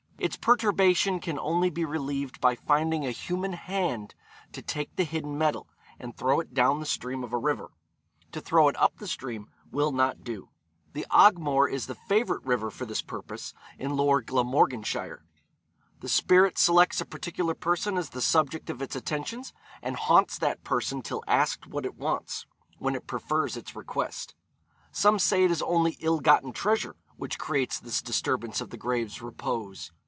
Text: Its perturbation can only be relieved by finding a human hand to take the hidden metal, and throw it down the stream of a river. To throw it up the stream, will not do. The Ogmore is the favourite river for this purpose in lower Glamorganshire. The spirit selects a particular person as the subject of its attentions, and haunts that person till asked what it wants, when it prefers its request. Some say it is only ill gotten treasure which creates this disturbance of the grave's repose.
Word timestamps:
Its 0.23 0.37
perturbation 0.37 1.19
can 1.19 1.39
only 1.39 1.71
be 1.71 1.83
relieved 1.83 2.39
by 2.39 2.53
finding 2.55 3.07
a 3.07 3.09
human 3.09 3.53
hand 3.53 4.13
to 4.51 4.61
take 4.61 4.95
the 4.95 5.03
hidden 5.03 5.35
metal, 5.35 5.67
and 5.97 6.15
throw 6.15 6.39
it 6.39 6.53
down 6.53 6.79
the 6.79 6.85
stream 6.85 7.23
of 7.23 7.33
a 7.33 7.39
river. 7.39 7.71
To 8.33 8.39
throw 8.39 8.67
it 8.67 8.77
up 8.79 8.97
the 8.97 9.07
stream, 9.07 9.49
will 9.71 9.91
not 9.91 10.23
do. 10.23 10.49
The 10.93 11.07
Ogmore 11.09 11.67
is 11.71 11.87
the 11.87 11.95
favourite 11.95 12.45
river 12.45 12.69
for 12.69 12.85
this 12.85 13.01
purpose 13.01 13.55
in 13.79 13.95
lower 13.95 14.21
Glamorganshire. 14.21 15.25
The 16.01 16.07
spirit 16.07 16.59
selects 16.59 17.01
a 17.01 17.05
particular 17.07 17.55
person 17.55 17.97
as 17.97 18.09
the 18.11 18.21
subject 18.21 18.69
of 18.69 18.79
its 18.83 18.95
attentions, 18.95 19.53
and 19.81 19.95
haunts 19.95 20.37
that 20.37 20.63
person 20.63 21.01
till 21.01 21.23
asked 21.27 21.65
what 21.65 21.83
it 21.83 21.95
wants, 21.97 22.45
when 22.77 22.93
it 22.93 23.07
prefers 23.07 23.57
its 23.57 23.75
request. 23.75 24.35
Some 24.91 25.17
say 25.17 25.45
it 25.45 25.49
is 25.51 25.63
only 25.63 25.97
ill 25.99 26.19
gotten 26.19 26.51
treasure 26.53 26.95
which 27.15 27.39
creates 27.39 27.79
this 27.79 28.03
disturbance 28.03 28.61
of 28.61 28.69
the 28.69 28.77
grave's 28.77 29.23
repose. 29.23 29.91